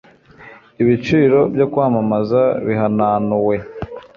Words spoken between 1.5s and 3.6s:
byo kwamamaza byahananuwe